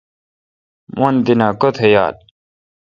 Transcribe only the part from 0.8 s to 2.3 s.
من تینہ کتہ یال۔